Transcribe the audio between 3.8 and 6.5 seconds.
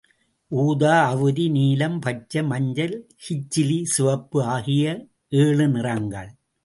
சிவப்பு ஆகிய ஏழு நிறங்கள்.